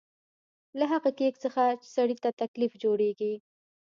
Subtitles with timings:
[0.79, 3.33] له هغه کېک څخه چې سړي ته تکلیف جوړېږي.